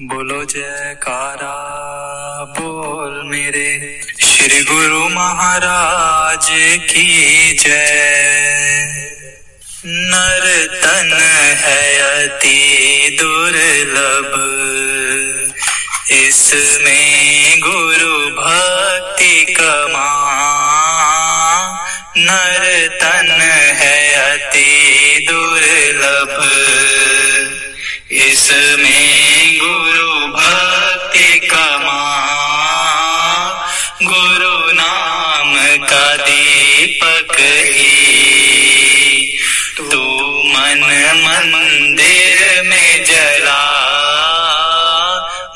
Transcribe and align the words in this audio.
बोलो 0.00 0.44
जयकारा, 0.44 1.54
बोल 2.58 3.16
मेरे 3.28 4.00
श्री 4.20 4.62
गुरु 4.64 5.08
महाराज 5.08 6.46
की 6.82 7.52
जय। 7.54 7.74
नर 9.86 10.46
तन 10.74 11.12
है 11.64 11.84
अति 12.00 13.18
दुर्लभ, 13.20 14.32
इसमें 16.16 17.60
गुरु 17.60 18.16
भक्ति 18.38 19.44
कमा। 19.50 20.08
नर 22.16 22.88
तन 23.02 23.30
है 23.80 23.98
अति 24.24 25.26
दुर्लभ, 25.28 26.38
इसमें 28.24 29.09
गुरु 34.10 34.72
नाम 34.72 35.54
का 35.86 36.16
दीपक 36.16 37.36
ही। 37.40 39.38
तू 39.76 40.02
मन 40.46 40.80
मंदिर 41.26 42.62
में 42.62 43.04
जला। 43.04 43.62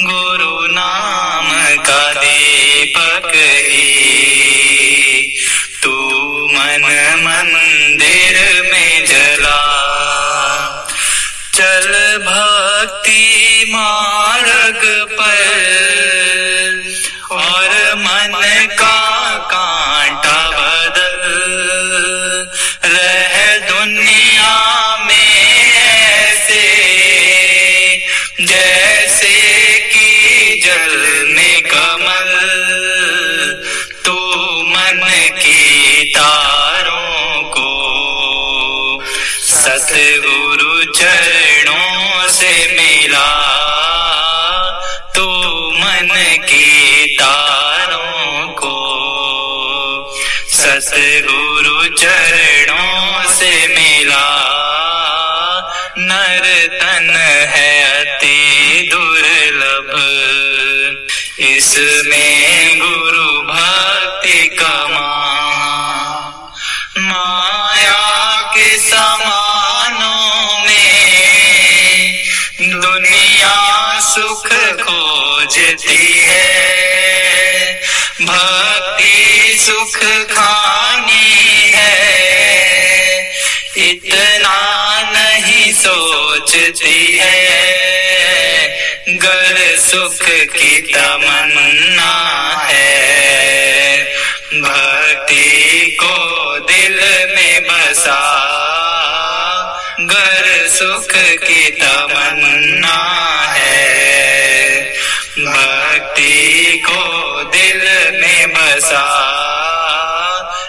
गुरु 0.00 0.66
नाम 0.66 1.76
का 1.76 2.12
दीपक 2.12 3.32
ही। 3.34 4.02
तू 5.82 6.00
मन 6.52 6.82
मंदिर 7.20 8.62
में 8.72 9.06
जला। 9.06 9.62
चल 11.54 12.18
भक्ति 12.18 13.64
मार्ग 13.68 15.06
पर 15.12 15.41
मन 45.70 46.08
की 46.48 47.06
तारों 47.16 48.48
को 48.52 48.76
सतगुरु 50.52 51.80
चरणों 51.96 53.30
से 53.32 53.52
मिला। 53.68 54.26
नर 55.98 56.44
तन 56.72 57.10
है 57.54 57.72
अति 57.92 58.40
दुर्लभ, 58.92 59.90
इसमें 61.40 62.78
गुरु 62.78 63.30
भक्ति 63.48 64.40
कमा 64.60 65.12
माया 66.98 68.02
के 68.54 68.68
समानों 68.78 69.41
खोजती 75.52 76.22
है। 76.28 77.74
भक्ति 78.22 79.56
सुख 79.60 79.96
खानी 80.36 81.72
है। 81.74 83.32
इतना 83.76 84.58
नहीं 85.16 85.72
सोचती 85.72 87.20
है। 87.22 87.48
गर 89.08 89.76
सुख 89.76 90.26
की 90.28 90.92
तमन्ना 90.94 92.14
है। 92.70 94.04
भक्ति 94.54 95.96
को 96.00 96.16
दिल 96.72 97.00
में 97.36 97.62
बसा। 97.62 98.22
गर 100.00 100.68
सुख 100.68 101.08
की 101.48 101.70
तमन्ना 101.70 103.41
में 108.72 108.80
बसा 108.80 109.04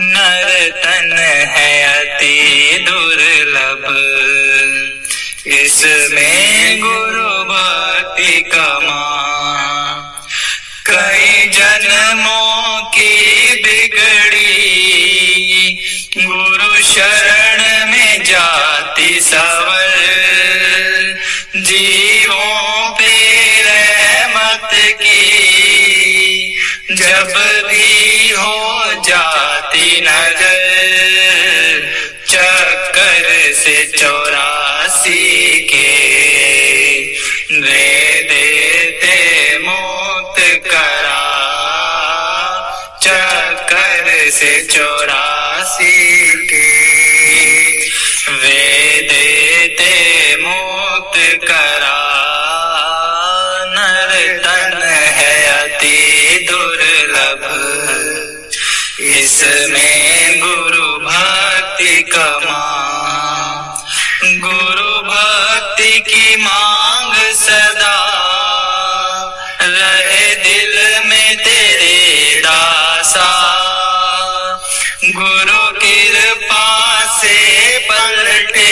नर 0.00 0.70
तन 0.84 1.16
है 1.48 1.82
अति 1.82 2.78
दुर्लभ। 2.90 3.84
इसमें 5.46 6.80
गुरु 6.80 7.44
भक्ति 7.44 8.40
कमा। 8.40 9.04
कई 10.86 11.48
जन्मों 11.48 12.82
की 12.82 13.44
बिगड़ी, 13.62 14.56
गुरु 16.24 16.82
शरण 16.82 17.90
में 17.90 18.24
जाति 18.24 19.20
सवर 19.22 19.94
जीवों 21.56 22.94
पे 22.94 23.34
रहमत 23.62 24.70
की 24.74 25.44
जब 26.96 27.32
भी 27.68 28.30
हो 28.30 28.92
जाती 29.02 30.00
नज़र, 30.00 30.60
चक्कर 32.28 33.26
से 33.54 33.76
चौरासी 33.98 35.60
के 35.60 35.92
देते 38.28 39.58
मुक्त 39.58 40.38
करा। 40.66 41.24
चक्कर 43.02 44.30
से 44.30 44.52
चौरासी 44.72 45.96
के 46.46 46.68
वे 48.32 48.64
देते 49.10 49.92
मुक्त 50.36 51.16
करा। 51.44 52.00
नर 53.76 54.10
तन 54.38 54.82
है 55.18 55.36
अति 55.48 55.98
दुर्लभ 56.50 56.83
इसमें 59.34 60.40
गुरु 60.40 60.88
भक्ति 61.04 61.94
कमा 62.02 62.60
गुरु 64.42 64.92
भक्ति 65.08 65.98
की 66.00 66.36
मांग 66.36 67.14
सदा 67.34 67.96
रहे 69.62 70.34
दिल 70.34 70.76
में 71.08 71.36
तेरे 71.36 72.40
दासा। 72.40 73.30
गुरु 75.16 75.64
कृपा 75.80 76.68
से 77.18 77.38
पलटे 77.90 78.70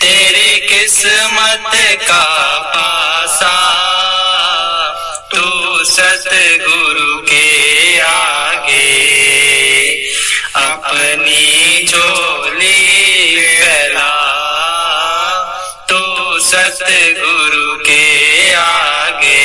तेरी 0.00 0.60
किस्मत 0.68 1.70
का 2.08 2.24
पासा। 2.76 3.54
तू 5.34 5.84
सतगुरु 5.84 7.16
के 7.28 7.46
आगे 8.00 8.27
अपनी 10.88 11.86
झोली 11.86 13.36
फैला। 13.56 14.12
तो 15.88 16.00
सतगुरु 16.38 17.76
के 17.76 18.04
आगे 18.54 19.44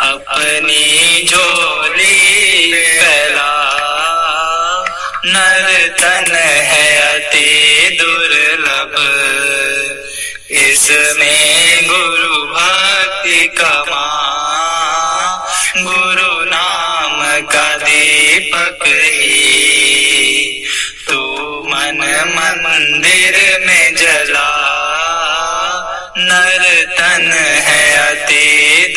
अपनी 0.00 1.26
झोली 1.30 2.72
फैला। 3.00 3.52
नर 5.24 5.88
तन 6.00 6.34
है 6.36 7.14
अति 7.14 7.98
दुर्लभ। 8.00 8.94
इसमें 10.50 11.88
गुरु 11.88 12.46
भक्ति 12.54 13.46
कमा 13.46 14.06
गुरु 15.76 16.44
नाम 16.44 17.40
का 17.42 17.76
दीपक 17.76 18.78
ही 18.86 19.55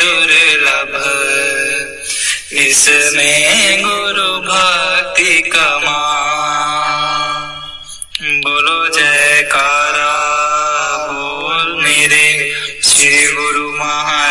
दुर्लभ 0.00 0.94
इसमें 2.62 3.82
गुरु 3.82 4.28
भक्ति 4.46 5.40
कमा 5.54 5.98
बोलो 8.44 8.78
जयकारा 8.96 10.12
बोल 11.10 11.72
मेरे 11.82 12.26
श्री 12.84 13.26
गुरु 13.34 13.68
महा 13.78 14.29